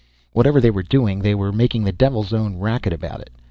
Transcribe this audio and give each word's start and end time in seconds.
Whatever 0.33 0.59
they 0.59 0.71
were 0.71 0.81
doing, 0.81 1.19
they 1.19 1.35
were 1.35 1.51
making 1.51 1.83
the 1.83 1.91
devil's 1.91 2.33
own 2.33 2.57
racket 2.57 2.91
about 2.91 3.19
it. 3.19 3.29